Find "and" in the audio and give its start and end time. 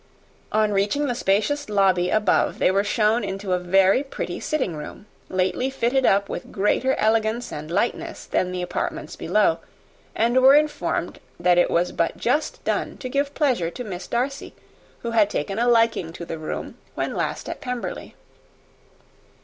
7.53-7.69, 10.15-10.41